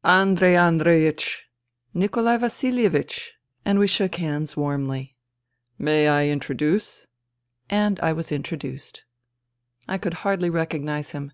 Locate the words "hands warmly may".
4.16-6.06